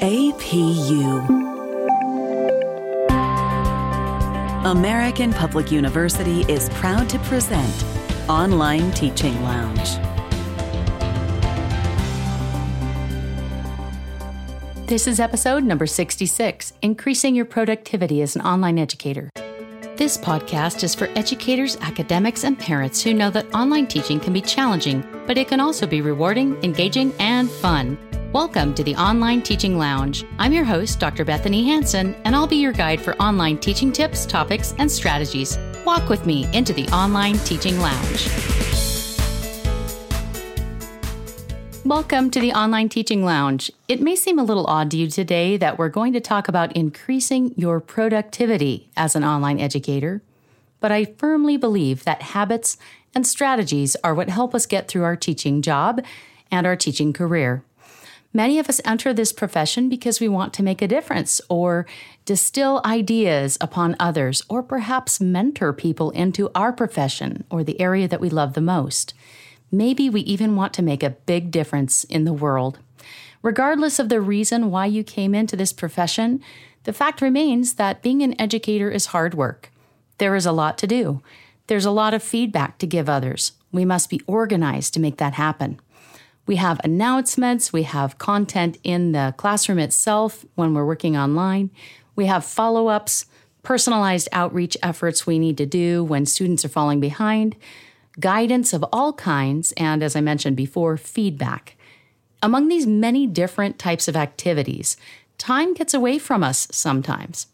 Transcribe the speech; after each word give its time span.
APU. 0.00 1.26
American 4.64 5.32
Public 5.32 5.72
University 5.72 6.42
is 6.42 6.68
proud 6.70 7.08
to 7.08 7.18
present 7.20 7.84
Online 8.28 8.92
Teaching 8.92 9.42
Lounge. 9.42 9.96
This 14.86 15.08
is 15.08 15.18
episode 15.18 15.64
number 15.64 15.86
66 15.88 16.74
Increasing 16.80 17.34
Your 17.34 17.44
Productivity 17.44 18.22
as 18.22 18.36
an 18.36 18.42
Online 18.42 18.78
Educator. 18.78 19.30
This 19.96 20.16
podcast 20.16 20.84
is 20.84 20.94
for 20.94 21.08
educators, 21.16 21.76
academics, 21.80 22.44
and 22.44 22.56
parents 22.56 23.02
who 23.02 23.14
know 23.14 23.30
that 23.30 23.52
online 23.52 23.88
teaching 23.88 24.20
can 24.20 24.32
be 24.32 24.42
challenging, 24.42 25.04
but 25.26 25.36
it 25.36 25.48
can 25.48 25.58
also 25.58 25.88
be 25.88 26.02
rewarding, 26.02 26.54
engaging, 26.62 27.12
and 27.18 27.50
fun. 27.50 27.98
Welcome 28.34 28.74
to 28.74 28.84
the 28.84 28.94
Online 28.96 29.40
Teaching 29.40 29.78
Lounge. 29.78 30.22
I'm 30.38 30.52
your 30.52 30.66
host, 30.66 31.00
Dr. 31.00 31.24
Bethanie 31.24 31.64
Hansen, 31.64 32.14
and 32.26 32.36
I'll 32.36 32.46
be 32.46 32.56
your 32.56 32.74
guide 32.74 33.00
for 33.00 33.16
online 33.16 33.56
teaching 33.56 33.90
tips, 33.90 34.26
topics, 34.26 34.74
and 34.76 34.92
strategies. 34.92 35.56
Walk 35.86 36.10
with 36.10 36.26
me 36.26 36.46
into 36.54 36.74
the 36.74 36.86
Online 36.88 37.38
Teaching 37.38 37.80
Lounge. 37.80 38.28
Welcome 41.86 42.30
to 42.32 42.38
the 42.38 42.52
Online 42.52 42.90
Teaching 42.90 43.24
Lounge. 43.24 43.72
It 43.88 44.02
may 44.02 44.14
seem 44.14 44.38
a 44.38 44.44
little 44.44 44.66
odd 44.66 44.90
to 44.90 44.98
you 44.98 45.08
today 45.08 45.56
that 45.56 45.78
we're 45.78 45.88
going 45.88 46.12
to 46.12 46.20
talk 46.20 46.48
about 46.48 46.76
increasing 46.76 47.54
your 47.56 47.80
productivity 47.80 48.90
as 48.94 49.16
an 49.16 49.24
online 49.24 49.58
educator, 49.58 50.20
but 50.80 50.92
I 50.92 51.06
firmly 51.06 51.56
believe 51.56 52.04
that 52.04 52.20
habits 52.20 52.76
and 53.14 53.26
strategies 53.26 53.96
are 54.04 54.14
what 54.14 54.28
help 54.28 54.54
us 54.54 54.66
get 54.66 54.86
through 54.86 55.04
our 55.04 55.16
teaching 55.16 55.62
job 55.62 56.04
and 56.50 56.66
our 56.66 56.76
teaching 56.76 57.14
career. 57.14 57.64
Many 58.32 58.58
of 58.58 58.68
us 58.68 58.80
enter 58.84 59.14
this 59.14 59.32
profession 59.32 59.88
because 59.88 60.20
we 60.20 60.28
want 60.28 60.52
to 60.54 60.62
make 60.62 60.82
a 60.82 60.88
difference 60.88 61.40
or 61.48 61.86
distill 62.26 62.82
ideas 62.84 63.56
upon 63.60 63.96
others, 63.98 64.42
or 64.50 64.62
perhaps 64.62 65.20
mentor 65.20 65.72
people 65.72 66.10
into 66.10 66.50
our 66.54 66.72
profession 66.72 67.44
or 67.50 67.64
the 67.64 67.80
area 67.80 68.06
that 68.06 68.20
we 68.20 68.28
love 68.28 68.52
the 68.52 68.60
most. 68.60 69.14
Maybe 69.72 70.10
we 70.10 70.20
even 70.22 70.56
want 70.56 70.74
to 70.74 70.82
make 70.82 71.02
a 71.02 71.10
big 71.10 71.50
difference 71.50 72.04
in 72.04 72.24
the 72.24 72.32
world. 72.32 72.78
Regardless 73.42 73.98
of 73.98 74.08
the 74.08 74.20
reason 74.20 74.70
why 74.70 74.86
you 74.86 75.02
came 75.02 75.34
into 75.34 75.56
this 75.56 75.72
profession, 75.72 76.42
the 76.84 76.92
fact 76.92 77.22
remains 77.22 77.74
that 77.74 78.02
being 78.02 78.22
an 78.22 78.38
educator 78.40 78.90
is 78.90 79.06
hard 79.06 79.34
work. 79.34 79.70
There 80.18 80.34
is 80.34 80.46
a 80.46 80.52
lot 80.52 80.76
to 80.78 80.86
do. 80.86 81.22
There's 81.66 81.84
a 81.84 81.90
lot 81.90 82.14
of 82.14 82.22
feedback 82.22 82.78
to 82.78 82.86
give 82.86 83.08
others. 83.08 83.52
We 83.72 83.84
must 83.84 84.10
be 84.10 84.22
organized 84.26 84.94
to 84.94 85.00
make 85.00 85.18
that 85.18 85.34
happen. 85.34 85.80
We 86.48 86.56
have 86.56 86.80
announcements, 86.82 87.72
we 87.72 87.84
have 87.84 88.18
content 88.18 88.78
in 88.82 89.12
the 89.12 89.34
classroom 89.36 89.78
itself 89.78 90.46
when 90.54 90.74
we're 90.74 90.86
working 90.86 91.16
online, 91.16 91.70
we 92.16 92.26
have 92.26 92.44
follow 92.44 92.88
ups, 92.88 93.26
personalized 93.62 94.28
outreach 94.32 94.76
efforts 94.82 95.26
we 95.26 95.38
need 95.38 95.58
to 95.58 95.66
do 95.66 96.02
when 96.02 96.26
students 96.26 96.64
are 96.64 96.70
falling 96.70 96.98
behind 97.00 97.54
guidance 98.18 98.72
of 98.72 98.84
all 98.92 99.12
kinds, 99.12 99.72
and 99.76 100.02
as 100.02 100.16
I 100.16 100.20
mentioned 100.20 100.56
before, 100.56 100.96
feedback. 100.96 101.76
Among 102.42 102.68
these 102.68 102.86
many 102.86 103.26
different 103.26 103.78
types 103.78 104.08
of 104.08 104.16
activities, 104.16 104.96
time 105.36 105.74
gets 105.74 105.94
away 105.94 106.18
from 106.18 106.42
us 106.42 106.66
sometimes. 106.72 107.46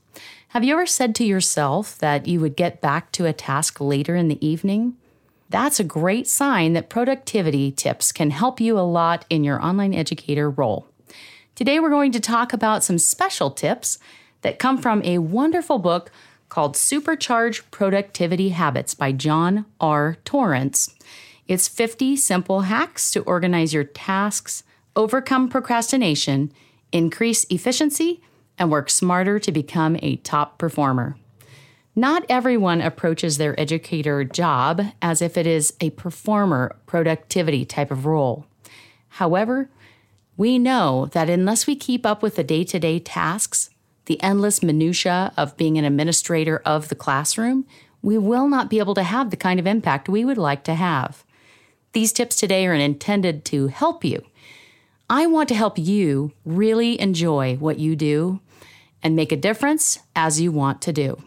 Have 0.48 0.64
you 0.64 0.75
ever 0.75 0.86
said 0.86 1.14
to 1.17 1.25
yourself 1.25 1.98
that 1.98 2.27
you 2.27 2.41
would 2.41 2.56
get 2.56 2.81
back 2.81 3.12
to 3.12 3.27
a 3.27 3.33
task 3.33 3.81
later 3.81 4.14
in 4.14 4.29
the 4.29 4.47
evening? 4.47 4.97
That's 5.55 5.78
a 5.78 5.84
great 5.84 6.27
sign 6.27 6.72
that 6.72 6.88
productivity 6.88 7.70
tips 7.70 8.10
can 8.10 8.30
help 8.30 8.60
you 8.60 8.77
a 8.77 8.80
lot 8.80 9.24
in 9.30 9.44
your 9.44 9.64
online 9.64 9.94
educator 9.94 10.50
role. 10.50 10.88
Today, 11.55 11.78
we're 11.78 11.91
going 11.91 12.11
to 12.11 12.19
talk 12.19 12.52
about 12.52 12.83
some 12.83 12.98
special 12.98 13.52
tips 13.52 14.00
that 14.42 14.58
come 14.58 14.78
from 14.78 15.00
a 15.05 15.19
wonderful 15.19 15.78
book 15.78 16.11
called 16.48 16.74
Supercharge 16.74 17.62
Productivity 17.70 18.48
Habits 18.48 18.94
by 18.94 19.12
John 19.12 19.64
R. 19.80 20.17
Torrance. 20.24 20.92
It's 21.46 21.68
50 21.68 22.17
simple 22.17 22.62
hacks 22.62 23.12
to 23.12 23.20
organize 23.20 23.73
your 23.73 23.84
tasks, 23.84 24.64
overcome 24.96 25.48
procrastination, 25.48 26.52
increase 26.90 27.45
efficiency, 27.45 28.20
and 28.58 28.73
work 28.73 28.90
smarter 28.90 29.39
to 29.39 29.52
become 29.52 29.98
a 30.02 30.17
top 30.17 30.58
performer. 30.58 31.17
Not 31.96 32.24
everyone 32.28 32.80
approaches 32.80 33.38
their 33.38 33.58
educator 33.58 34.24
job 34.24 34.82
as 35.00 35.22
if 35.22 35.36
it 35.36 35.46
is 35.46 35.74
a 35.80 35.90
performer 35.90 36.77
productivity 36.86 37.64
type 37.64 37.92
of 37.92 38.05
role. 38.05 38.46
However, 39.08 39.70
we 40.36 40.58
know 40.58 41.06
that 41.12 41.30
unless 41.30 41.68
we 41.68 41.77
keep 41.77 42.05
up 42.05 42.20
with 42.20 42.34
the 42.34 42.42
day 42.42 42.64
to 42.64 42.80
day 42.80 42.98
tasks, 42.98 43.70
the 44.06 44.20
endless 44.22 44.62
minutiae 44.62 45.32
of 45.36 45.56
being 45.56 45.78
an 45.78 45.84
administrator 45.84 46.60
of 46.64 46.88
the 46.88 46.96
classroom, 46.96 47.64
we 48.02 48.18
will 48.18 48.48
not 48.48 48.68
be 48.68 48.80
able 48.80 48.94
to 48.94 49.05
have 49.05 49.30
the 49.30 49.36
kind 49.36 49.61
of 49.61 49.66
impact 49.66 50.08
we 50.08 50.24
would 50.24 50.36
like 50.36 50.64
to 50.64 50.74
have. 50.74 51.24
These 51.92 52.12
tips 52.12 52.36
today 52.36 52.66
are 52.66 52.74
intended 52.74 53.44
to 53.46 53.68
help 53.68 54.05
you. 54.05 54.24
I 55.08 55.26
want 55.26 55.48
to 55.50 55.55
help 55.55 55.78
you 55.78 56.32
really 56.44 57.00
enjoy 57.00 57.55
what 57.56 57.78
you 57.78 57.94
do 57.94 58.40
and 59.00 59.14
make 59.14 59.30
a 59.30 59.36
difference 59.36 60.00
as 60.16 60.40
you 60.40 60.50
want 60.50 60.82
to 60.82 60.92
do. 60.92 61.22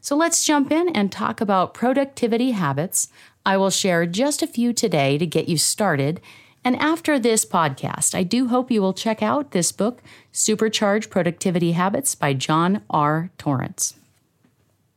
So 0.00 0.16
let's 0.16 0.44
jump 0.44 0.70
in 0.70 0.88
and 0.90 1.10
talk 1.10 1.40
about 1.40 1.74
productivity 1.74 2.52
habits. 2.52 3.08
I 3.46 3.56
will 3.56 3.70
share 3.70 4.06
just 4.06 4.42
a 4.42 4.46
few 4.46 4.72
today 4.72 5.18
to 5.18 5.26
get 5.26 5.48
you 5.48 5.58
started 5.58 6.20
and 6.64 6.76
after 6.76 7.18
this 7.18 7.44
podcast, 7.44 8.14
I 8.14 8.22
do 8.22 8.48
hope 8.48 8.70
you 8.70 8.80
will 8.80 8.94
check 8.94 9.22
out 9.22 9.50
this 9.50 9.70
book, 9.70 10.02
Supercharge 10.32 11.10
Productivity 11.10 11.72
Habits 11.72 12.14
by 12.14 12.32
John 12.32 12.80
R. 12.88 13.30
Torrance. 13.36 13.94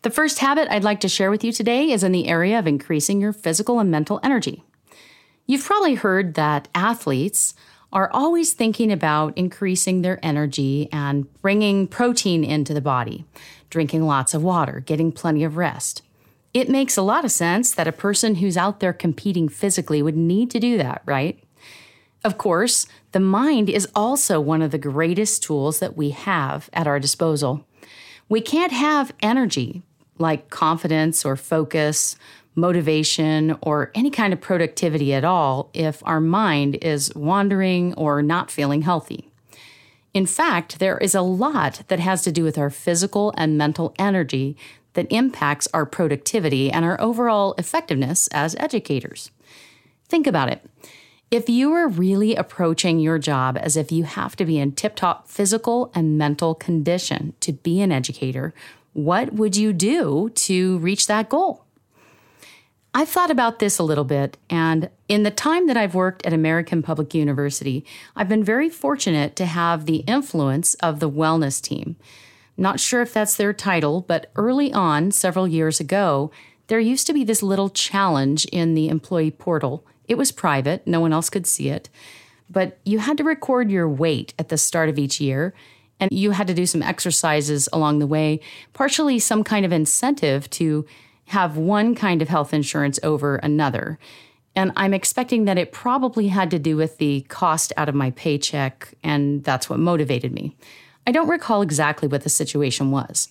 The 0.04 0.10
first 0.10 0.40
habit 0.40 0.70
I'd 0.72 0.86
like 0.86 1.02
to 1.02 1.10
share 1.10 1.30
with 1.30 1.44
you 1.44 1.52
today 1.52 1.92
is 1.92 2.04
in 2.04 2.14
the 2.14 2.30
area 2.30 2.58
of 2.58 2.68
increasing 2.68 3.20
your 3.20 3.34
physical 3.34 3.82
and 3.82 3.92
mental 3.92 4.22
energy. 4.24 4.64
You've 5.46 5.66
probably 5.66 5.96
heard 5.96 6.36
that 6.36 6.70
athletes 6.74 7.54
are 7.92 8.10
always 8.12 8.54
thinking 8.54 8.92
about 8.92 9.38
increasing 9.38 10.02
their 10.02 10.20
energy 10.24 10.90
and 10.92 11.32
bringing 11.42 11.88
protein 11.88 12.44
into 12.44 12.74
the 12.74 12.82
body, 12.82 13.26
drinking 13.70 14.06
lots 14.06 14.34
of 14.34 14.44
water, 14.44 14.82
getting 14.86 15.12
plenty 15.12 15.44
of 15.44 15.58
rest. 15.58 16.02
It 16.54 16.70
makes 16.70 16.98
a 16.98 17.02
lot 17.02 17.26
of 17.26 17.32
sense 17.32 17.72
that 17.74 17.88
a 17.88 17.92
person 17.92 18.36
who's 18.36 18.58
out 18.58 18.80
there 18.80 18.94
competing 18.94 19.48
physically 19.48 20.02
would 20.02 20.18
need 20.18 20.52
to 20.52 20.60
do 20.60 20.78
that, 20.78 21.02
right? 21.06 21.42
Of 22.24 22.38
course, 22.38 22.88
the 23.12 23.20
mind 23.20 23.70
is 23.70 23.88
also 23.96 24.42
one 24.42 24.62
of 24.62 24.72
the 24.72 24.78
greatest 24.78 25.44
tools 25.44 25.80
that 25.80 25.96
we 25.96 26.10
have 26.10 26.70
at 26.74 26.88
our 26.88 27.00
disposal. 27.00 27.66
We 28.28 28.42
can't 28.42 28.72
have 28.72 29.14
energy 29.22 29.84
like 30.20 30.50
confidence 30.50 31.24
or 31.24 31.36
focus, 31.36 32.16
motivation, 32.58 33.58
or 33.62 33.92
any 33.96 34.10
kind 34.10 34.34
of 34.34 34.42
productivity 34.42 35.14
at 35.14 35.24
all 35.24 35.70
if 35.74 36.02
our 36.06 36.20
mind 36.20 36.76
is 36.82 37.14
wandering 37.16 37.94
or 37.94 38.22
not 38.22 38.52
feeling 38.52 38.82
healthy. 38.82 39.30
In 40.14 40.26
fact, 40.26 40.80
there 40.80 40.98
is 40.98 41.14
a 41.14 41.22
lot 41.22 41.84
that 41.90 42.00
has 42.00 42.24
to 42.24 42.32
do 42.32 42.44
with 42.44 42.58
our 42.58 42.72
physical 42.72 43.34
and 43.38 43.58
mental 43.58 43.94
energy 44.00 44.58
that 44.94 45.12
impacts 45.12 45.68
our 45.76 45.86
productivity 45.86 46.72
and 46.72 46.84
our 46.84 47.00
overall 47.00 47.54
effectiveness 47.60 48.28
as 48.30 48.56
educators. 48.56 49.30
Think 50.10 50.26
about 50.26 50.50
it. 50.50 50.66
If 51.30 51.50
you 51.50 51.70
were 51.70 51.88
really 51.88 52.36
approaching 52.36 53.00
your 53.00 53.20
job 53.20 53.60
as 53.62 53.78
if 53.78 53.92
you 53.92 54.06
have 54.06 54.36
to 54.38 54.46
be 54.46 54.58
in 54.58 54.72
tip 54.72 54.96
top 54.96 55.28
physical 55.28 55.92
and 55.94 56.18
mental 56.18 56.56
condition 56.56 57.34
to 57.42 57.54
be 57.54 57.82
an 57.82 57.92
educator, 57.92 58.56
what 58.94 59.34
would 59.34 59.56
you 59.56 59.72
do 59.72 60.32
to 60.34 60.80
reach 60.80 61.06
that 61.06 61.30
goal? 61.30 61.67
I've 62.98 63.10
thought 63.10 63.30
about 63.30 63.60
this 63.60 63.78
a 63.78 63.84
little 63.84 64.06
bit, 64.06 64.38
and 64.50 64.90
in 65.08 65.22
the 65.22 65.30
time 65.30 65.68
that 65.68 65.78
I've 65.78 65.94
worked 65.94 66.26
at 66.26 66.34
American 66.34 66.82
Public 66.82 67.14
University, 67.14 67.86
I've 68.16 68.28
been 68.28 68.44
very 68.44 68.72
fortunate 68.72 69.36
to 69.36 69.46
have 69.46 69.86
the 69.86 69.98
influence 70.08 70.74
of 70.82 71.00
the 71.00 71.08
wellness 71.08 71.62
team. 71.62 71.96
Not 72.58 72.80
sure 72.80 73.04
if 73.04 73.14
that's 73.14 73.36
their 73.36 73.54
title, 73.54 74.02
but 74.02 74.32
early 74.36 74.74
on, 74.74 75.12
several 75.12 75.48
years 75.48 75.80
ago, 75.80 76.32
there 76.70 76.80
used 76.80 77.06
to 77.06 77.14
be 77.14 77.24
this 77.24 77.44
little 77.44 77.70
challenge 77.70 78.46
in 78.46 78.74
the 78.74 78.90
employee 78.90 79.30
portal 79.30 79.86
it 80.08 80.18
was 80.18 80.32
private, 80.32 80.88
no 80.88 81.00
one 81.00 81.14
else 81.14 81.30
could 81.30 81.46
see 81.46 81.70
it. 81.70 81.90
But 82.50 82.80
you 82.84 82.98
had 82.98 83.18
to 83.18 83.24
record 83.24 83.70
your 83.70 83.88
weight 83.88 84.34
at 84.40 84.50
the 84.50 84.58
start 84.58 84.90
of 84.90 84.98
each 84.98 85.22
year, 85.22 85.54
and 86.00 86.10
you 86.12 86.32
had 86.32 86.48
to 86.48 86.54
do 86.56 86.66
some 86.66 86.82
exercises 86.82 87.70
along 87.72 88.00
the 88.00 88.08
way, 88.08 88.40
partially 88.74 89.20
some 89.20 89.44
kind 89.44 89.68
of 89.68 89.72
incentive 89.72 90.50
to 90.52 90.88
have 91.28 91.58
one 91.58 91.96
kind 91.96 92.22
of 92.22 92.30
health 92.30 92.54
insurance 92.54 93.00
over 93.04 93.38
another. 93.38 94.00
And 94.56 94.72
I'm 94.76 94.94
expecting 94.94 95.46
that 95.46 95.58
it 95.58 95.72
probably 95.72 96.28
had 96.30 96.50
to 96.52 96.60
do 96.60 96.76
with 96.76 96.98
the 96.98 97.22
cost 97.30 97.72
out 97.78 97.90
of 97.90 97.96
my 97.96 98.12
paycheck, 98.12 98.94
and 99.04 99.44
that's 99.44 99.70
what 99.70 99.80
motivated 99.80 100.34
me. 100.34 100.56
I 101.06 101.12
don't 101.12 101.30
recall 101.30 101.62
exactly 101.62 102.08
what 102.08 102.24
the 102.24 102.30
situation 102.30 102.92
was, 102.92 103.30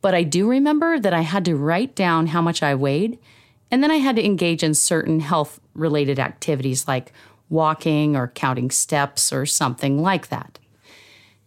but 0.00 0.14
I 0.14 0.22
do 0.22 0.48
remember 0.48 0.98
that 0.98 1.14
I 1.14 1.20
had 1.20 1.44
to 1.44 1.56
write 1.56 1.94
down 1.94 2.28
how 2.28 2.40
much 2.40 2.62
I 2.62 2.74
weighed 2.74 3.18
and 3.72 3.82
then 3.82 3.90
I 3.90 3.96
had 3.96 4.16
to 4.16 4.24
engage 4.24 4.62
in 4.62 4.74
certain 4.74 5.20
health 5.20 5.58
related 5.74 6.20
activities 6.20 6.86
like 6.86 7.12
walking 7.48 8.14
or 8.14 8.28
counting 8.28 8.70
steps 8.70 9.32
or 9.32 9.46
something 9.46 10.00
like 10.00 10.28
that. 10.28 10.58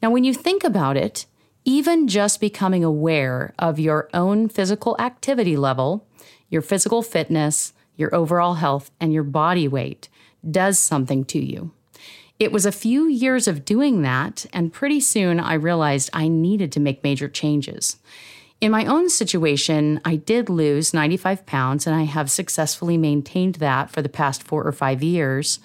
Now, 0.02 0.10
when 0.10 0.24
you 0.24 0.34
think 0.34 0.64
about 0.64 0.98
it, 0.98 1.28
even 1.66 2.08
just 2.08 2.40
becoming 2.40 2.84
aware 2.84 3.54
of 3.58 3.80
your 3.80 4.08
own 4.14 4.48
physical 4.48 4.96
activity 5.00 5.58
level, 5.58 6.08
your 6.50 6.62
physical 6.62 7.02
fitness, 7.02 7.74
your 7.98 8.14
overall 8.14 8.56
health, 8.56 8.92
and 9.02 9.12
your 9.12 9.24
body 9.24 9.68
weight 9.68 10.08
does 10.50 10.78
something 10.78 11.26
to 11.26 11.40
you. 11.40 11.72
It 12.38 12.52
was 12.52 12.66
a 12.66 12.72
few 12.72 13.08
years 13.08 13.48
of 13.48 13.66
doing 13.66 14.02
that, 14.02 14.46
and 14.54 14.74
pretty 14.74 15.00
soon 15.00 15.40
I 15.40 15.54
realized 15.54 16.10
I 16.14 16.28
needed 16.28 16.72
to 16.74 16.80
make 16.80 17.04
major 17.04 17.28
changes. 17.28 17.98
In 18.62 18.72
my 18.72 18.86
own 18.86 19.10
situation, 19.10 20.02
I 20.06 20.18
did 20.18 20.50
lose 20.50 20.94
95 20.94 21.46
pounds, 21.46 21.88
and 21.88 21.96
I 21.96 22.04
have 22.04 22.30
successfully 22.30 22.98
maintained 22.98 23.56
that 23.56 23.90
for 23.90 24.02
the 24.02 24.10
past 24.10 24.44
four 24.44 24.66
or 24.66 24.72
five 24.72 25.02
years. 25.02 25.60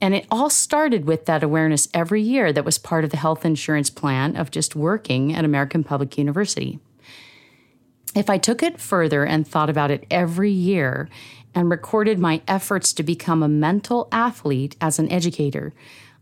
And 0.00 0.14
it 0.14 0.26
all 0.30 0.48
started 0.48 1.06
with 1.06 1.26
that 1.26 1.42
awareness 1.42 1.88
every 1.92 2.22
year 2.22 2.52
that 2.52 2.64
was 2.64 2.78
part 2.78 3.04
of 3.04 3.10
the 3.10 3.16
health 3.16 3.44
insurance 3.44 3.90
plan 3.90 4.36
of 4.36 4.50
just 4.50 4.76
working 4.76 5.34
at 5.34 5.44
American 5.44 5.82
Public 5.82 6.16
University. 6.16 6.78
If 8.14 8.30
I 8.30 8.38
took 8.38 8.62
it 8.62 8.80
further 8.80 9.24
and 9.24 9.46
thought 9.46 9.70
about 9.70 9.90
it 9.90 10.06
every 10.10 10.50
year 10.50 11.08
and 11.54 11.70
recorded 11.70 12.18
my 12.18 12.42
efforts 12.46 12.92
to 12.94 13.02
become 13.02 13.42
a 13.42 13.48
mental 13.48 14.08
athlete 14.12 14.76
as 14.80 14.98
an 14.98 15.10
educator, 15.10 15.72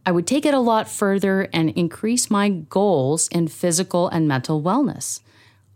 I 0.04 0.12
would 0.12 0.26
take 0.26 0.46
it 0.46 0.54
a 0.54 0.60
lot 0.60 0.88
further 0.88 1.48
and 1.52 1.70
increase 1.70 2.30
my 2.30 2.48
goals 2.48 3.28
in 3.28 3.48
physical 3.48 4.08
and 4.08 4.26
mental 4.26 4.62
wellness. 4.62 5.20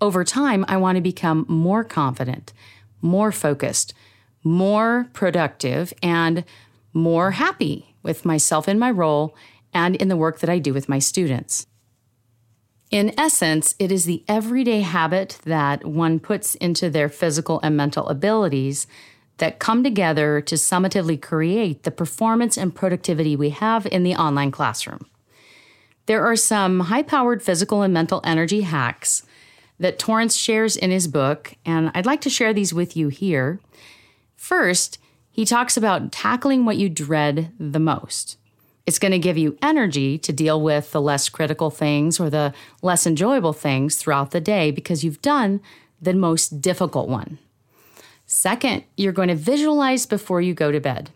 Over 0.00 0.24
time, 0.24 0.64
I 0.68 0.76
want 0.78 0.96
to 0.96 1.02
become 1.02 1.44
more 1.48 1.84
confident, 1.84 2.52
more 3.02 3.32
focused, 3.32 3.92
more 4.42 5.08
productive, 5.12 5.92
and 6.02 6.44
more 6.92 7.32
happy 7.32 7.94
with 8.02 8.24
myself 8.24 8.68
in 8.68 8.78
my 8.78 8.90
role 8.90 9.36
and 9.72 9.96
in 9.96 10.08
the 10.08 10.16
work 10.16 10.40
that 10.40 10.50
I 10.50 10.58
do 10.58 10.74
with 10.74 10.88
my 10.88 10.98
students. 10.98 11.66
In 12.90 13.14
essence, 13.18 13.74
it 13.78 13.92
is 13.92 14.04
the 14.04 14.24
everyday 14.26 14.80
habit 14.80 15.38
that 15.44 15.84
one 15.84 16.18
puts 16.18 16.56
into 16.56 16.90
their 16.90 17.08
physical 17.08 17.60
and 17.62 17.76
mental 17.76 18.08
abilities 18.08 18.88
that 19.38 19.60
come 19.60 19.84
together 19.84 20.40
to 20.40 20.56
summatively 20.56 21.20
create 21.20 21.84
the 21.84 21.90
performance 21.90 22.58
and 22.58 22.74
productivity 22.74 23.36
we 23.36 23.50
have 23.50 23.86
in 23.86 24.02
the 24.02 24.14
online 24.14 24.50
classroom. 24.50 25.06
There 26.06 26.24
are 26.26 26.36
some 26.36 26.80
high 26.80 27.04
powered 27.04 27.42
physical 27.42 27.82
and 27.82 27.94
mental 27.94 28.20
energy 28.24 28.62
hacks 28.62 29.24
that 29.78 29.98
Torrance 29.98 30.36
shares 30.36 30.76
in 30.76 30.90
his 30.90 31.08
book, 31.08 31.54
and 31.64 31.90
I'd 31.94 32.06
like 32.06 32.20
to 32.22 32.30
share 32.30 32.52
these 32.52 32.74
with 32.74 32.96
you 32.96 33.08
here. 33.08 33.60
First, 34.36 34.98
he 35.30 35.44
talks 35.44 35.76
about 35.76 36.12
tackling 36.12 36.64
what 36.64 36.76
you 36.76 36.88
dread 36.88 37.52
the 37.58 37.78
most. 37.78 38.36
It's 38.86 38.98
going 38.98 39.12
to 39.12 39.18
give 39.18 39.38
you 39.38 39.56
energy 39.62 40.18
to 40.18 40.32
deal 40.32 40.60
with 40.60 40.90
the 40.90 41.00
less 41.00 41.28
critical 41.28 41.70
things 41.70 42.18
or 42.18 42.28
the 42.28 42.52
less 42.82 43.06
enjoyable 43.06 43.52
things 43.52 43.96
throughout 43.96 44.32
the 44.32 44.40
day 44.40 44.70
because 44.70 45.04
you've 45.04 45.22
done 45.22 45.60
the 46.00 46.14
most 46.14 46.60
difficult 46.60 47.08
one. 47.08 47.38
Second, 48.26 48.84
you're 48.96 49.12
going 49.12 49.28
to 49.28 49.34
visualize 49.34 50.06
before 50.06 50.40
you 50.40 50.54
go 50.54 50.72
to 50.72 50.80
bed. 50.80 51.10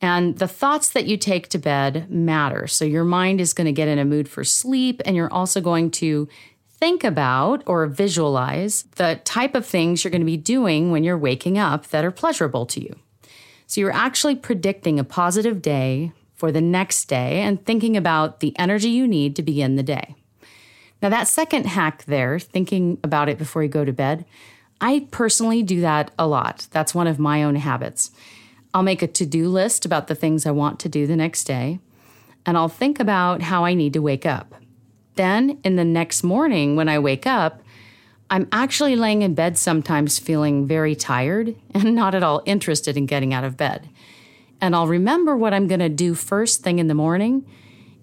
And 0.00 0.38
the 0.38 0.48
thoughts 0.48 0.90
that 0.90 1.06
you 1.06 1.16
take 1.16 1.48
to 1.48 1.58
bed 1.58 2.10
matter. 2.10 2.66
So 2.66 2.84
your 2.84 3.04
mind 3.04 3.40
is 3.40 3.52
going 3.52 3.66
to 3.66 3.72
get 3.72 3.88
in 3.88 3.98
a 3.98 4.04
mood 4.04 4.28
for 4.28 4.44
sleep, 4.44 5.02
and 5.04 5.16
you're 5.16 5.32
also 5.32 5.60
going 5.60 5.90
to 5.92 6.28
think 6.68 7.02
about 7.02 7.62
or 7.66 7.86
visualize 7.86 8.84
the 8.96 9.20
type 9.24 9.54
of 9.54 9.66
things 9.66 10.04
you're 10.04 10.10
going 10.10 10.20
to 10.20 10.26
be 10.26 10.36
doing 10.36 10.90
when 10.92 11.02
you're 11.02 11.18
waking 11.18 11.58
up 11.58 11.88
that 11.88 12.04
are 12.04 12.12
pleasurable 12.12 12.66
to 12.66 12.80
you. 12.80 12.94
So 13.68 13.82
you're 13.82 13.92
actually 13.92 14.34
predicting 14.34 14.98
a 14.98 15.04
positive 15.04 15.60
day 15.60 16.12
for 16.34 16.50
the 16.50 16.62
next 16.62 17.04
day 17.04 17.40
and 17.40 17.62
thinking 17.64 17.98
about 17.98 18.40
the 18.40 18.58
energy 18.58 18.88
you 18.88 19.06
need 19.06 19.36
to 19.36 19.42
begin 19.42 19.76
the 19.76 19.82
day. 19.82 20.14
Now, 21.02 21.10
that 21.10 21.28
second 21.28 21.66
hack 21.66 22.04
there, 22.06 22.38
thinking 22.38 22.98
about 23.04 23.28
it 23.28 23.36
before 23.36 23.62
you 23.62 23.68
go 23.68 23.84
to 23.84 23.92
bed, 23.92 24.24
I 24.80 25.06
personally 25.10 25.62
do 25.62 25.82
that 25.82 26.10
a 26.18 26.26
lot. 26.26 26.66
That's 26.70 26.94
one 26.94 27.06
of 27.06 27.18
my 27.18 27.42
own 27.42 27.56
habits. 27.56 28.10
I'll 28.72 28.82
make 28.82 29.02
a 29.02 29.06
to 29.06 29.26
do 29.26 29.48
list 29.50 29.84
about 29.84 30.06
the 30.06 30.14
things 30.14 30.46
I 30.46 30.50
want 30.50 30.80
to 30.80 30.88
do 30.88 31.06
the 31.06 31.14
next 31.14 31.44
day, 31.44 31.78
and 32.46 32.56
I'll 32.56 32.68
think 32.68 32.98
about 32.98 33.42
how 33.42 33.66
I 33.66 33.74
need 33.74 33.92
to 33.92 34.02
wake 34.02 34.24
up. 34.24 34.54
Then, 35.16 35.58
in 35.62 35.76
the 35.76 35.84
next 35.84 36.22
morning, 36.22 36.74
when 36.74 36.88
I 36.88 36.98
wake 36.98 37.26
up, 37.26 37.60
I'm 38.30 38.46
actually 38.52 38.94
laying 38.94 39.22
in 39.22 39.34
bed 39.34 39.56
sometimes 39.56 40.18
feeling 40.18 40.66
very 40.66 40.94
tired 40.94 41.54
and 41.72 41.94
not 41.94 42.14
at 42.14 42.22
all 42.22 42.42
interested 42.44 42.96
in 42.96 43.06
getting 43.06 43.32
out 43.32 43.44
of 43.44 43.56
bed. 43.56 43.88
And 44.60 44.74
I'll 44.74 44.86
remember 44.86 45.36
what 45.36 45.54
I'm 45.54 45.66
going 45.66 45.80
to 45.80 45.88
do 45.88 46.14
first 46.14 46.62
thing 46.62 46.78
in 46.78 46.88
the 46.88 46.94
morning, 46.94 47.46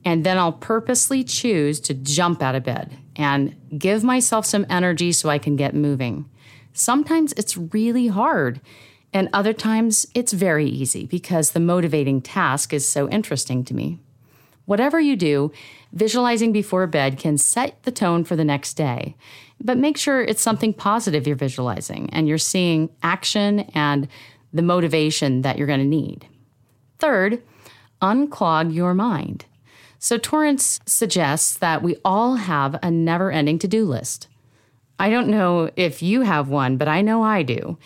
and 0.03 0.23
then 0.23 0.37
I'll 0.37 0.53
purposely 0.53 1.23
choose 1.23 1.79
to 1.81 1.93
jump 1.93 2.41
out 2.41 2.55
of 2.55 2.63
bed 2.63 2.97
and 3.15 3.55
give 3.77 4.03
myself 4.03 4.45
some 4.45 4.65
energy 4.69 5.11
so 5.11 5.29
I 5.29 5.37
can 5.37 5.55
get 5.55 5.75
moving. 5.75 6.29
Sometimes 6.73 7.33
it's 7.33 7.57
really 7.57 8.07
hard, 8.07 8.61
and 9.13 9.29
other 9.31 9.53
times 9.53 10.07
it's 10.15 10.33
very 10.33 10.65
easy 10.65 11.05
because 11.05 11.51
the 11.51 11.59
motivating 11.59 12.21
task 12.21 12.73
is 12.73 12.87
so 12.87 13.09
interesting 13.09 13.63
to 13.65 13.73
me. 13.73 13.99
Whatever 14.65 14.99
you 14.99 15.15
do, 15.15 15.51
visualizing 15.93 16.51
before 16.51 16.87
bed 16.87 17.17
can 17.17 17.37
set 17.37 17.81
the 17.83 17.91
tone 17.91 18.23
for 18.23 18.35
the 18.35 18.43
next 18.43 18.73
day. 18.73 19.15
But 19.61 19.77
make 19.77 19.97
sure 19.97 20.21
it's 20.21 20.41
something 20.41 20.73
positive 20.73 21.27
you're 21.27 21.35
visualizing 21.35 22.09
and 22.11 22.27
you're 22.27 22.37
seeing 22.37 22.89
action 23.01 23.61
and 23.73 24.07
the 24.51 24.61
motivation 24.61 25.41
that 25.41 25.57
you're 25.57 25.67
going 25.67 25.79
to 25.79 25.85
need. 25.85 26.27
Third, 26.99 27.41
unclog 28.01 28.73
your 28.73 28.93
mind. 28.93 29.45
So, 29.99 30.17
Torrance 30.17 30.79
suggests 30.85 31.57
that 31.57 31.81
we 31.81 31.97
all 32.05 32.35
have 32.35 32.77
a 32.83 32.91
never 32.91 33.31
ending 33.31 33.57
to 33.59 33.67
do 33.67 33.85
list. 33.85 34.27
I 34.99 35.09
don't 35.09 35.29
know 35.29 35.71
if 35.75 36.01
you 36.01 36.21
have 36.21 36.47
one, 36.47 36.77
but 36.77 36.87
I 36.87 37.01
know 37.01 37.23
I 37.23 37.43
do. 37.43 37.77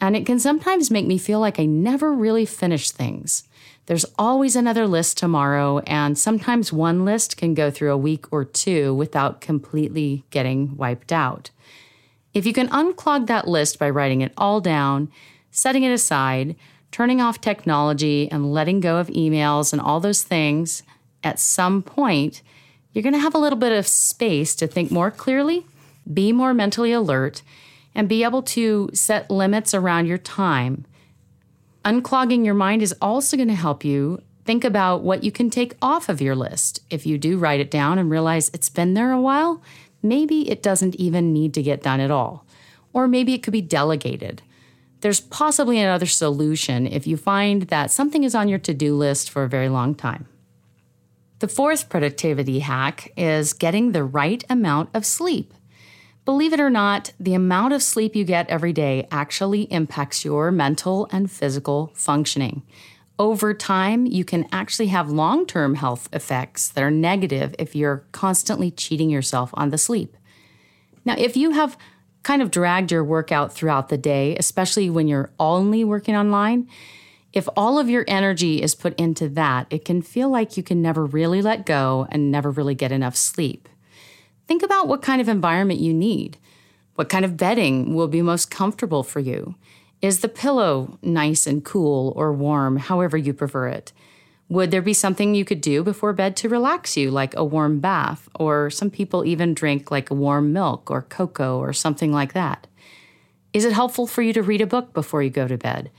And 0.00 0.16
it 0.16 0.26
can 0.26 0.38
sometimes 0.38 0.90
make 0.90 1.06
me 1.06 1.18
feel 1.18 1.40
like 1.40 1.58
I 1.58 1.66
never 1.66 2.12
really 2.12 2.46
finish 2.46 2.90
things. 2.90 3.47
There's 3.88 4.04
always 4.18 4.54
another 4.54 4.86
list 4.86 5.16
tomorrow, 5.16 5.78
and 5.86 6.18
sometimes 6.18 6.74
one 6.74 7.06
list 7.06 7.38
can 7.38 7.54
go 7.54 7.70
through 7.70 7.90
a 7.90 7.96
week 7.96 8.30
or 8.30 8.44
two 8.44 8.92
without 8.92 9.40
completely 9.40 10.24
getting 10.28 10.76
wiped 10.76 11.10
out. 11.10 11.48
If 12.34 12.44
you 12.44 12.52
can 12.52 12.68
unclog 12.68 13.28
that 13.28 13.48
list 13.48 13.78
by 13.78 13.88
writing 13.88 14.20
it 14.20 14.34
all 14.36 14.60
down, 14.60 15.10
setting 15.50 15.84
it 15.84 15.90
aside, 15.90 16.54
turning 16.92 17.22
off 17.22 17.40
technology, 17.40 18.30
and 18.30 18.52
letting 18.52 18.80
go 18.80 18.98
of 18.98 19.06
emails 19.06 19.72
and 19.72 19.80
all 19.80 20.00
those 20.00 20.22
things, 20.22 20.82
at 21.24 21.40
some 21.40 21.82
point, 21.82 22.42
you're 22.92 23.02
going 23.02 23.14
to 23.14 23.18
have 23.18 23.34
a 23.34 23.38
little 23.38 23.58
bit 23.58 23.72
of 23.72 23.86
space 23.86 24.54
to 24.56 24.66
think 24.66 24.90
more 24.90 25.10
clearly, 25.10 25.64
be 26.12 26.30
more 26.30 26.52
mentally 26.52 26.92
alert, 26.92 27.40
and 27.94 28.06
be 28.06 28.22
able 28.22 28.42
to 28.42 28.90
set 28.92 29.30
limits 29.30 29.72
around 29.72 30.04
your 30.04 30.18
time 30.18 30.84
Unclogging 31.88 32.44
your 32.44 32.52
mind 32.52 32.82
is 32.82 32.94
also 33.00 33.34
going 33.34 33.48
to 33.48 33.54
help 33.54 33.82
you 33.82 34.22
think 34.44 34.62
about 34.62 35.02
what 35.02 35.24
you 35.24 35.32
can 35.32 35.48
take 35.48 35.74
off 35.80 36.10
of 36.10 36.20
your 36.20 36.36
list. 36.36 36.82
If 36.90 37.06
you 37.06 37.16
do 37.16 37.38
write 37.38 37.60
it 37.60 37.70
down 37.70 37.98
and 37.98 38.10
realize 38.10 38.50
it's 38.52 38.68
been 38.68 38.92
there 38.92 39.10
a 39.10 39.18
while, 39.18 39.62
maybe 40.02 40.50
it 40.50 40.62
doesn't 40.62 40.96
even 40.96 41.32
need 41.32 41.54
to 41.54 41.62
get 41.62 41.82
done 41.82 42.00
at 42.00 42.10
all. 42.10 42.44
Or 42.92 43.08
maybe 43.08 43.32
it 43.32 43.42
could 43.42 43.54
be 43.54 43.62
delegated. 43.62 44.42
There's 45.00 45.20
possibly 45.20 45.78
another 45.78 46.04
solution 46.04 46.86
if 46.86 47.06
you 47.06 47.16
find 47.16 47.62
that 47.68 47.90
something 47.90 48.22
is 48.22 48.34
on 48.34 48.50
your 48.50 48.58
to 48.58 48.74
do 48.74 48.94
list 48.94 49.30
for 49.30 49.44
a 49.44 49.48
very 49.48 49.70
long 49.70 49.94
time. 49.94 50.28
The 51.38 51.48
fourth 51.48 51.88
productivity 51.88 52.58
hack 52.58 53.14
is 53.16 53.54
getting 53.54 53.92
the 53.92 54.04
right 54.04 54.44
amount 54.50 54.90
of 54.92 55.06
sleep. 55.06 55.54
Believe 56.28 56.52
it 56.52 56.60
or 56.60 56.68
not, 56.68 57.14
the 57.18 57.32
amount 57.32 57.72
of 57.72 57.82
sleep 57.82 58.14
you 58.14 58.22
get 58.22 58.50
every 58.50 58.74
day 58.74 59.08
actually 59.10 59.62
impacts 59.72 60.26
your 60.26 60.50
mental 60.50 61.08
and 61.10 61.30
physical 61.30 61.90
functioning. 61.94 62.64
Over 63.18 63.54
time, 63.54 64.04
you 64.04 64.26
can 64.26 64.46
actually 64.52 64.88
have 64.88 65.08
long 65.08 65.46
term 65.46 65.76
health 65.76 66.06
effects 66.12 66.68
that 66.68 66.84
are 66.84 66.90
negative 66.90 67.54
if 67.58 67.74
you're 67.74 68.04
constantly 68.12 68.70
cheating 68.70 69.08
yourself 69.08 69.52
on 69.54 69.70
the 69.70 69.78
sleep. 69.78 70.18
Now, 71.02 71.14
if 71.16 71.34
you 71.34 71.52
have 71.52 71.78
kind 72.24 72.42
of 72.42 72.50
dragged 72.50 72.92
your 72.92 73.04
workout 73.04 73.54
throughout 73.54 73.88
the 73.88 73.96
day, 73.96 74.36
especially 74.36 74.90
when 74.90 75.08
you're 75.08 75.30
only 75.40 75.82
working 75.82 76.14
online, 76.14 76.68
if 77.32 77.48
all 77.56 77.78
of 77.78 77.88
your 77.88 78.04
energy 78.06 78.60
is 78.60 78.74
put 78.74 78.94
into 79.00 79.30
that, 79.30 79.66
it 79.70 79.86
can 79.86 80.02
feel 80.02 80.28
like 80.28 80.58
you 80.58 80.62
can 80.62 80.82
never 80.82 81.06
really 81.06 81.40
let 81.40 81.64
go 81.64 82.06
and 82.10 82.30
never 82.30 82.50
really 82.50 82.74
get 82.74 82.92
enough 82.92 83.16
sleep. 83.16 83.66
Think 84.48 84.62
about 84.62 84.88
what 84.88 85.02
kind 85.02 85.20
of 85.20 85.28
environment 85.28 85.78
you 85.78 85.92
need. 85.92 86.38
What 86.94 87.10
kind 87.10 87.24
of 87.24 87.36
bedding 87.36 87.94
will 87.94 88.08
be 88.08 88.22
most 88.22 88.50
comfortable 88.50 89.02
for 89.02 89.20
you? 89.20 89.54
Is 90.00 90.20
the 90.20 90.28
pillow 90.28 90.98
nice 91.02 91.46
and 91.46 91.62
cool 91.62 92.14
or 92.16 92.32
warm, 92.32 92.78
however 92.78 93.18
you 93.18 93.34
prefer 93.34 93.68
it? 93.68 93.92
Would 94.48 94.70
there 94.70 94.80
be 94.80 94.94
something 94.94 95.34
you 95.34 95.44
could 95.44 95.60
do 95.60 95.84
before 95.84 96.14
bed 96.14 96.34
to 96.36 96.48
relax 96.48 96.96
you, 96.96 97.10
like 97.10 97.36
a 97.36 97.44
warm 97.44 97.80
bath? 97.80 98.26
Or 98.36 98.70
some 98.70 98.90
people 98.90 99.26
even 99.26 99.52
drink 99.52 99.90
like 99.90 100.10
warm 100.10 100.54
milk 100.54 100.90
or 100.90 101.02
cocoa 101.02 101.58
or 101.58 101.74
something 101.74 102.10
like 102.10 102.32
that. 102.32 102.66
Is 103.52 103.66
it 103.66 103.74
helpful 103.74 104.06
for 104.06 104.22
you 104.22 104.32
to 104.32 104.42
read 104.42 104.62
a 104.62 104.66
book 104.66 104.94
before 104.94 105.22
you 105.22 105.30
go 105.30 105.46
to 105.46 105.58
bed? 105.58 105.90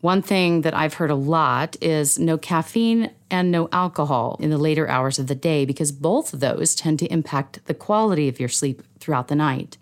One 0.00 0.22
thing 0.22 0.60
that 0.60 0.74
I've 0.74 0.94
heard 0.94 1.10
a 1.10 1.16
lot 1.16 1.76
is 1.80 2.20
no 2.20 2.38
caffeine 2.38 3.10
and 3.30 3.50
no 3.50 3.68
alcohol 3.72 4.36
in 4.38 4.50
the 4.50 4.58
later 4.58 4.88
hours 4.88 5.18
of 5.18 5.26
the 5.26 5.34
day 5.34 5.64
because 5.64 5.90
both 5.90 6.32
of 6.32 6.38
those 6.38 6.76
tend 6.76 7.00
to 7.00 7.12
impact 7.12 7.64
the 7.66 7.74
quality 7.74 8.28
of 8.28 8.38
your 8.38 8.48
sleep 8.48 8.82
throughout 9.00 9.26
the 9.26 9.34
night. 9.34 9.76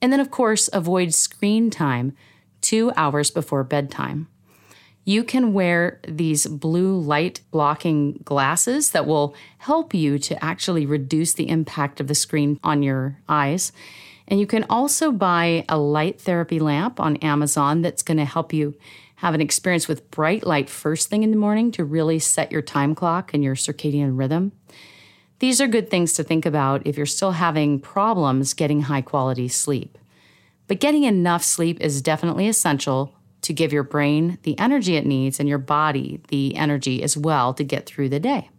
And 0.00 0.10
then, 0.12 0.20
of 0.20 0.30
course, 0.30 0.70
avoid 0.72 1.12
screen 1.12 1.68
time 1.70 2.16
two 2.62 2.90
hours 2.96 3.30
before 3.30 3.64
bedtime. 3.64 4.28
You 5.04 5.22
can 5.22 5.52
wear 5.52 6.00
these 6.08 6.46
blue 6.46 6.98
light 6.98 7.42
blocking 7.50 8.22
glasses 8.24 8.90
that 8.90 9.06
will 9.06 9.34
help 9.58 9.92
you 9.92 10.18
to 10.20 10.42
actually 10.42 10.86
reduce 10.86 11.34
the 11.34 11.50
impact 11.50 12.00
of 12.00 12.08
the 12.08 12.14
screen 12.14 12.58
on 12.64 12.82
your 12.82 13.18
eyes. 13.28 13.72
And 14.26 14.40
you 14.40 14.46
can 14.46 14.64
also 14.70 15.12
buy 15.12 15.66
a 15.68 15.76
light 15.76 16.18
therapy 16.18 16.58
lamp 16.58 16.98
on 16.98 17.18
Amazon 17.18 17.82
that's 17.82 18.02
going 18.02 18.16
to 18.16 18.24
help 18.24 18.54
you 18.54 18.74
have 19.24 19.32
an 19.32 19.40
experience 19.40 19.88
with 19.88 20.10
bright 20.10 20.46
light 20.46 20.68
first 20.68 21.08
thing 21.08 21.22
in 21.22 21.30
the 21.30 21.36
morning 21.38 21.70
to 21.70 21.82
really 21.82 22.18
set 22.18 22.52
your 22.52 22.60
time 22.60 22.94
clock 22.94 23.32
and 23.32 23.42
your 23.42 23.54
circadian 23.54 24.18
rhythm. 24.18 24.52
These 25.38 25.62
are 25.62 25.66
good 25.66 25.88
things 25.88 26.12
to 26.12 26.22
think 26.22 26.44
about 26.44 26.86
if 26.86 26.98
you're 26.98 27.06
still 27.06 27.30
having 27.30 27.80
problems 27.80 28.52
getting 28.52 28.82
high 28.82 29.00
quality 29.00 29.48
sleep. 29.48 29.96
But 30.66 30.78
getting 30.78 31.04
enough 31.04 31.42
sleep 31.42 31.80
is 31.80 32.02
definitely 32.02 32.48
essential 32.48 33.14
to 33.40 33.54
give 33.54 33.72
your 33.72 33.82
brain 33.82 34.36
the 34.42 34.58
energy 34.58 34.94
it 34.94 35.06
needs 35.06 35.40
and 35.40 35.48
your 35.48 35.56
body 35.56 36.20
the 36.28 36.54
energy 36.54 37.02
as 37.02 37.16
well 37.16 37.54
to 37.54 37.64
get 37.64 37.86
through 37.86 38.10
the 38.10 38.20
day. 38.20 38.50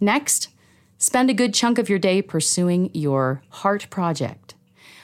Next, 0.00 0.48
spend 0.98 1.30
a 1.30 1.34
good 1.34 1.54
chunk 1.54 1.78
of 1.78 1.88
your 1.88 2.00
day 2.00 2.20
pursuing 2.20 2.90
your 2.94 3.44
heart 3.48 3.86
project. 3.90 4.56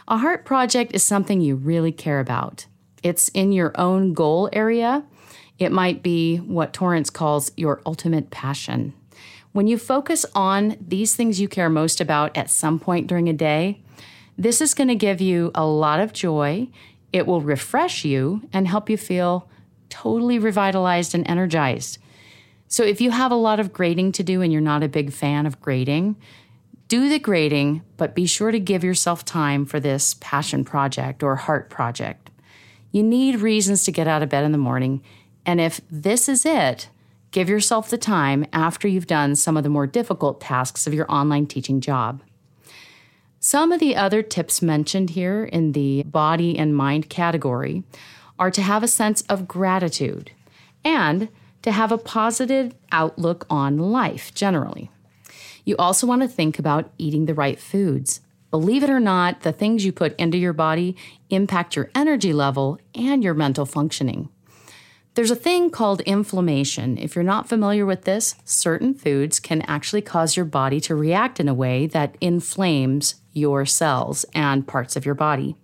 A 0.08 0.16
heart 0.16 0.44
project 0.44 0.96
is 0.96 1.04
something 1.04 1.40
you 1.40 1.54
really 1.54 1.92
care 1.92 2.18
about 2.18 2.66
it's 3.02 3.28
in 3.28 3.52
your 3.52 3.72
own 3.76 4.12
goal 4.12 4.48
area. 4.52 5.04
It 5.58 5.72
might 5.72 6.02
be 6.02 6.36
what 6.38 6.72
Torrance 6.72 7.10
calls 7.10 7.50
your 7.56 7.80
ultimate 7.84 8.30
passion. 8.30 8.94
When 9.52 9.66
you 9.66 9.78
focus 9.78 10.24
on 10.34 10.76
these 10.80 11.16
things 11.16 11.40
you 11.40 11.48
care 11.48 11.70
most 11.70 12.00
about 12.00 12.36
at 12.36 12.50
some 12.50 12.78
point 12.78 13.06
during 13.06 13.28
a 13.28 13.32
day, 13.32 13.82
this 14.36 14.60
is 14.60 14.74
going 14.74 14.88
to 14.88 14.94
give 14.94 15.20
you 15.20 15.50
a 15.54 15.66
lot 15.66 16.00
of 16.00 16.12
joy. 16.12 16.68
It 17.12 17.26
will 17.26 17.40
refresh 17.40 18.04
you 18.04 18.42
and 18.52 18.68
help 18.68 18.88
you 18.88 18.96
feel 18.96 19.48
totally 19.88 20.38
revitalized 20.38 21.14
and 21.14 21.28
energized. 21.28 21.98
So, 22.68 22.84
if 22.84 23.00
you 23.00 23.10
have 23.10 23.32
a 23.32 23.36
lot 23.36 23.58
of 23.58 23.72
grading 23.72 24.12
to 24.12 24.22
do 24.22 24.42
and 24.42 24.52
you're 24.52 24.60
not 24.60 24.82
a 24.82 24.88
big 24.88 25.12
fan 25.12 25.46
of 25.46 25.60
grading, 25.60 26.16
do 26.86 27.08
the 27.08 27.18
grading, 27.18 27.82
but 27.96 28.14
be 28.14 28.26
sure 28.26 28.50
to 28.50 28.60
give 28.60 28.84
yourself 28.84 29.24
time 29.24 29.64
for 29.64 29.80
this 29.80 30.14
passion 30.20 30.64
project 30.64 31.22
or 31.22 31.36
heart 31.36 31.70
project. 31.70 32.27
You 32.90 33.02
need 33.02 33.40
reasons 33.40 33.84
to 33.84 33.92
get 33.92 34.08
out 34.08 34.22
of 34.22 34.28
bed 34.28 34.44
in 34.44 34.52
the 34.52 34.58
morning. 34.58 35.02
And 35.44 35.60
if 35.60 35.80
this 35.90 36.28
is 36.28 36.46
it, 36.46 36.88
give 37.30 37.48
yourself 37.48 37.90
the 37.90 37.98
time 37.98 38.46
after 38.52 38.88
you've 38.88 39.06
done 39.06 39.36
some 39.36 39.56
of 39.56 39.62
the 39.62 39.68
more 39.68 39.86
difficult 39.86 40.40
tasks 40.40 40.86
of 40.86 40.94
your 40.94 41.10
online 41.10 41.46
teaching 41.46 41.80
job. 41.80 42.22
Some 43.40 43.70
of 43.70 43.80
the 43.80 43.94
other 43.94 44.22
tips 44.22 44.60
mentioned 44.60 45.10
here 45.10 45.44
in 45.44 45.72
the 45.72 46.02
body 46.02 46.58
and 46.58 46.74
mind 46.74 47.08
category 47.08 47.84
are 48.38 48.50
to 48.50 48.62
have 48.62 48.82
a 48.82 48.88
sense 48.88 49.22
of 49.22 49.46
gratitude 49.46 50.32
and 50.84 51.28
to 51.62 51.72
have 51.72 51.92
a 51.92 51.98
positive 51.98 52.74
outlook 52.90 53.46
on 53.50 53.78
life 53.78 54.34
generally. 54.34 54.90
You 55.64 55.76
also 55.76 56.06
want 56.06 56.22
to 56.22 56.28
think 56.28 56.58
about 56.58 56.90
eating 56.98 57.26
the 57.26 57.34
right 57.34 57.60
foods. 57.60 58.20
Believe 58.50 58.82
it 58.82 58.90
or 58.90 59.00
not, 59.00 59.40
the 59.42 59.52
things 59.52 59.84
you 59.84 59.92
put 59.92 60.16
into 60.16 60.38
your 60.38 60.52
body 60.52 60.96
impact 61.28 61.76
your 61.76 61.90
energy 61.94 62.32
level 62.32 62.78
and 62.94 63.22
your 63.22 63.34
mental 63.34 63.66
functioning. 63.66 64.30
There's 65.14 65.30
a 65.30 65.36
thing 65.36 65.70
called 65.70 66.00
inflammation. 66.02 66.96
If 66.96 67.14
you're 67.14 67.24
not 67.24 67.48
familiar 67.48 67.84
with 67.84 68.04
this, 68.04 68.36
certain 68.44 68.94
foods 68.94 69.40
can 69.40 69.62
actually 69.62 70.02
cause 70.02 70.36
your 70.36 70.44
body 70.44 70.80
to 70.82 70.94
react 70.94 71.40
in 71.40 71.48
a 71.48 71.54
way 71.54 71.86
that 71.88 72.16
inflames 72.20 73.16
your 73.32 73.66
cells 73.66 74.24
and 74.32 74.66
parts 74.66 74.94
of 74.94 75.04
your 75.04 75.16
body. 75.16 75.56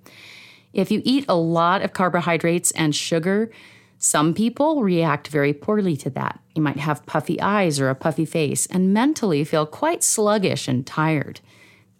If 0.73 0.91
you 0.91 1.01
eat 1.05 1.25
a 1.29 1.37
lot 1.37 1.83
of 1.83 1.93
carbohydrates 1.93 2.73
and 2.73 2.95
sugar, 2.95 3.51
some 3.97 4.35
people 4.35 4.83
react 4.83 5.29
very 5.29 5.53
poorly 5.53 5.97
to 5.99 6.11
that. 6.11 6.41
You 6.55 6.61
might 6.61 6.81
have 6.81 7.07
puffy 7.07 7.41
eyes 7.41 7.79
or 7.79 7.89
a 7.89 7.95
puffy 7.95 8.25
face 8.25 8.67
and 8.67 8.93
mentally 8.93 9.45
feel 9.45 9.67
quite 9.67 10.03
sluggish 10.03 10.67
and 10.67 10.85
tired. 10.85 11.41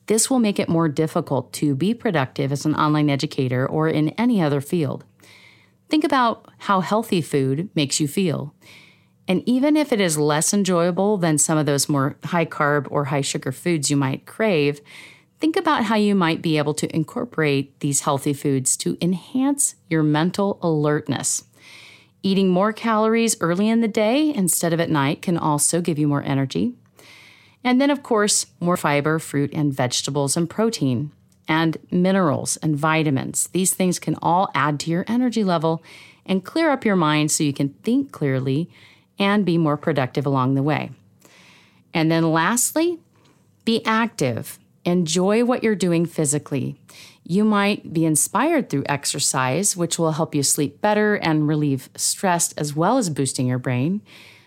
This 0.07 0.29
will 0.29 0.39
make 0.39 0.59
it 0.59 0.69
more 0.69 0.89
difficult 0.89 1.53
to 1.55 1.75
be 1.75 1.95
productive 1.95 2.53
as 2.53 2.65
an 2.65 2.75
online 2.75 3.09
educator 3.09 3.67
or 3.67 3.89
in 3.89 4.11
any 4.11 4.43
other 4.43 4.61
field. 4.61 5.05
Think 5.89 6.05
about 6.05 6.51
how 6.59 6.81
healthy 6.81 7.21
food 7.21 7.69
makes 7.75 8.01
you 8.01 8.09
feel. 8.09 8.55
And 9.27 9.43
even 9.47 9.77
if 9.77 9.93
it 9.93 10.01
is 10.01 10.19
less 10.19 10.53
enjoyable 10.53 11.17
than 11.17 11.39
some 11.39 11.57
of 11.57 11.67
those 11.67 11.89
more 11.89 12.17
high 12.25 12.45
carb 12.45 12.87
or 12.91 13.07
high 13.07 13.23
sugar 13.23 13.53
foods 13.53 13.91
you 13.91 13.97
might 13.97 14.27
crave, 14.27 14.81
think 15.41 15.57
about 15.57 15.85
how 15.85 15.97
you 15.97 16.15
might 16.15 16.43
be 16.43 16.59
able 16.59 16.75
to 16.75 16.95
incorporate 16.95 17.81
these 17.81 18.01
healthy 18.01 18.35
foods 18.35 18.77
to 18.79 18.99
enhance 19.01 19.77
your 19.89 20.03
mental 20.03 20.59
alertness. 20.63 21.45
Eating 22.23 22.49
more 22.49 22.73
calories 22.73 23.37
early 23.41 23.69
in 23.69 23.81
the 23.81 23.89
day 23.89 24.33
instead 24.35 24.73
of 24.73 24.81
at 24.81 24.91
night 24.91 25.23
can 25.23 25.37
also 25.39 25.81
give 25.81 25.99
you 25.99 26.09
more 26.09 26.23
energy. 26.23 26.75
And 27.65 27.81
then, 27.81 27.91
of 27.91 28.03
course, 28.03 28.47
more 28.61 28.77
fiber, 28.77 29.19
fruit, 29.19 29.51
and 29.55 29.73
vegetables, 29.73 30.37
and 30.37 30.49
protein, 30.49 31.11
and 31.49 31.79
minerals 31.91 32.59
and 32.59 32.77
vitamins. 32.77 33.49
These 33.49 33.75
things 33.75 33.99
can 33.99 34.17
all 34.21 34.51
add 34.55 34.79
to 34.81 34.91
your 34.91 35.05
energy 35.09 35.43
level 35.43 35.83
and 36.27 36.45
clear 36.45 36.71
up 36.71 36.85
your 36.85 36.97
mind 36.97 37.31
so 37.31 37.43
you 37.43 37.53
can 37.53 37.71
think 37.83 38.13
clearly 38.13 38.71
and 39.19 39.45
be 39.45 39.59
more 39.59 39.77
productive 39.77 40.27
along 40.27 40.55
the 40.55 40.63
way. 40.63 40.91
And 41.95 42.11
then, 42.11 42.33
lastly, 42.33 42.99
be 43.65 43.85
active. 43.87 44.59
Enjoy 44.85 45.45
what 45.45 45.63
you're 45.63 45.75
doing 45.75 46.05
physically. 46.05 46.77
You 47.23 47.45
might 47.45 47.95
be 47.95 48.05
inspired 48.05 48.69
through 48.69 48.85
exercise, 48.87 49.77
which 49.77 49.99
will 49.99 50.13
help 50.13 50.35
you 50.35 50.43
sleep 50.43 50.83
better 50.83 51.15
and 51.15 51.49
relieve 51.49 51.89
stress 51.97 52.53
as 52.53 52.77
well 52.77 52.99
as 52.99 53.09
boosting 53.09 53.47
your 53.47 53.59
brain. 53.59 54.03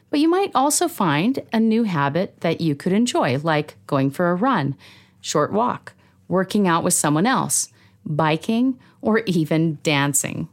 But 0.09 0.19
you 0.19 0.29
might 0.29 0.51
also 0.55 0.87
find 0.87 1.43
a 1.51 1.59
new 1.59 1.83
habit 1.83 2.39
that 2.41 2.61
you 2.61 2.75
could 2.75 2.93
enjoy, 2.93 3.37
like 3.39 3.75
going 3.87 4.11
for 4.11 4.31
a 4.31 4.35
run, 4.35 4.75
short 5.21 5.51
walk, 5.51 5.93
working 6.27 6.67
out 6.67 6.83
with 6.83 6.93
someone 6.93 7.25
else, 7.25 7.69
biking, 8.05 8.79
or 9.01 9.19
even 9.19 9.77
dancing. 9.83 10.47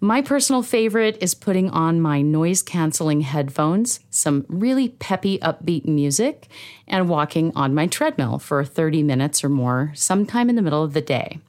My 0.00 0.22
personal 0.22 0.62
favorite 0.62 1.18
is 1.20 1.34
putting 1.34 1.68
on 1.70 2.00
my 2.00 2.22
noise 2.22 2.62
canceling 2.62 3.22
headphones, 3.22 4.00
some 4.10 4.46
really 4.48 4.90
peppy, 4.90 5.38
upbeat 5.40 5.84
music, 5.84 6.46
and 6.86 7.08
walking 7.08 7.52
on 7.54 7.74
my 7.74 7.86
treadmill 7.86 8.38
for 8.38 8.64
30 8.64 9.02
minutes 9.02 9.42
or 9.42 9.48
more 9.48 9.92
sometime 9.94 10.48
in 10.48 10.56
the 10.56 10.62
middle 10.62 10.84
of 10.84 10.92
the 10.92 11.00
day. 11.00 11.40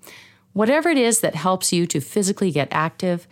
Whatever 0.53 0.89
it 0.89 0.97
is 0.97 1.19
that 1.19 1.35
helps 1.35 1.71
you 1.71 1.85
to 1.87 2.01
physically 2.01 2.51
get 2.51 2.67
active, 2.71 3.27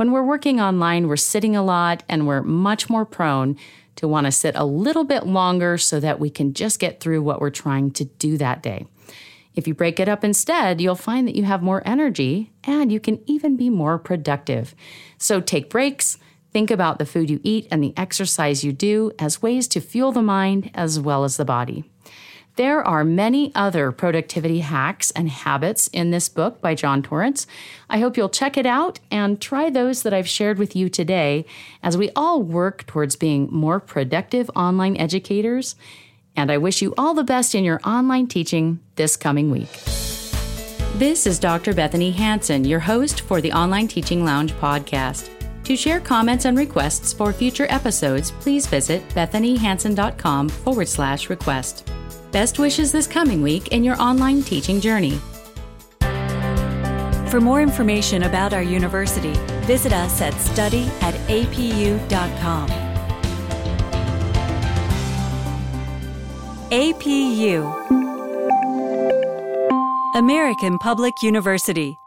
when 0.00 0.12
we're 0.12 0.22
working 0.22 0.62
online, 0.62 1.08
we're 1.08 1.16
sitting 1.18 1.54
a 1.54 1.62
lot 1.62 2.02
and 2.08 2.26
we're 2.26 2.40
much 2.40 2.88
more 2.88 3.04
prone 3.04 3.54
to 3.96 4.08
want 4.08 4.24
to 4.24 4.32
sit 4.32 4.54
a 4.56 4.64
little 4.64 5.04
bit 5.04 5.26
longer 5.26 5.76
so 5.76 6.00
that 6.00 6.18
we 6.18 6.30
can 6.30 6.54
just 6.54 6.78
get 6.78 7.00
through 7.00 7.20
what 7.20 7.38
we're 7.38 7.50
trying 7.50 7.90
to 7.90 8.06
do 8.06 8.38
that 8.38 8.62
day. 8.62 8.86
If 9.54 9.68
you 9.68 9.74
break 9.74 10.00
it 10.00 10.08
up 10.08 10.24
instead, 10.24 10.80
you'll 10.80 10.94
find 10.94 11.28
that 11.28 11.34
you 11.34 11.44
have 11.44 11.62
more 11.62 11.82
energy 11.84 12.50
and 12.64 12.90
you 12.90 12.98
can 12.98 13.20
even 13.26 13.58
be 13.58 13.68
more 13.68 13.98
productive. 13.98 14.74
So 15.18 15.38
take 15.38 15.68
breaks, 15.68 16.16
think 16.50 16.70
about 16.70 16.98
the 16.98 17.04
food 17.04 17.28
you 17.28 17.38
eat 17.44 17.68
and 17.70 17.84
the 17.84 17.92
exercise 17.94 18.64
you 18.64 18.72
do 18.72 19.12
as 19.18 19.42
ways 19.42 19.68
to 19.68 19.82
fuel 19.82 20.12
the 20.12 20.22
mind 20.22 20.70
as 20.72 20.98
well 20.98 21.24
as 21.24 21.36
the 21.36 21.44
body. 21.44 21.84
There 22.56 22.82
are 22.82 23.04
many 23.04 23.52
other 23.54 23.92
productivity 23.92 24.60
hacks 24.60 25.10
and 25.12 25.28
habits 25.30 25.86
in 25.88 26.10
this 26.10 26.28
book 26.28 26.60
by 26.60 26.74
John 26.74 27.02
Torrance. 27.02 27.46
I 27.88 28.00
hope 28.00 28.16
you'll 28.16 28.28
check 28.28 28.56
it 28.56 28.66
out 28.66 29.00
and 29.10 29.40
try 29.40 29.70
those 29.70 30.02
that 30.02 30.12
I've 30.12 30.28
shared 30.28 30.58
with 30.58 30.76
you 30.76 30.88
today 30.88 31.46
as 31.82 31.96
we 31.96 32.10
all 32.14 32.42
work 32.42 32.86
towards 32.86 33.16
being 33.16 33.48
more 33.50 33.80
productive 33.80 34.50
online 34.54 34.96
educators. 34.96 35.76
And 36.36 36.50
I 36.50 36.58
wish 36.58 36.82
you 36.82 36.92
all 36.98 37.14
the 37.14 37.24
best 37.24 37.54
in 37.54 37.64
your 37.64 37.80
online 37.84 38.26
teaching 38.26 38.80
this 38.96 39.16
coming 39.16 39.50
week. 39.50 39.70
This 40.96 41.26
is 41.26 41.38
Dr. 41.38 41.72
Bethanie 41.72 42.12
Hansen, 42.12 42.64
your 42.64 42.80
host 42.80 43.22
for 43.22 43.40
the 43.40 43.52
Online 43.52 43.88
Teaching 43.88 44.24
Lounge 44.24 44.52
podcast. 44.54 45.30
To 45.64 45.76
share 45.76 46.00
comments 46.00 46.46
and 46.46 46.58
requests 46.58 47.12
for 47.12 47.32
future 47.32 47.66
episodes, 47.70 48.32
please 48.32 48.66
visit 48.66 49.08
bethaniehansen.com 49.10 50.48
forward 50.48 50.88
slash 50.88 51.30
request. 51.30 51.89
Best 52.30 52.58
wishes 52.58 52.92
this 52.92 53.06
coming 53.06 53.42
week 53.42 53.68
in 53.68 53.82
your 53.82 54.00
online 54.00 54.42
teaching 54.42 54.80
journey. 54.80 55.18
For 57.28 57.40
more 57.40 57.60
information 57.60 58.24
about 58.24 58.52
our 58.52 58.62
university, 58.62 59.32
visit 59.66 59.92
us 59.92 60.20
at 60.20 60.34
study 60.34 60.84
at 61.00 61.14
apu.com. 61.28 62.68
APU 66.70 67.66
American 70.14 70.78
Public 70.78 71.22
University 71.22 71.99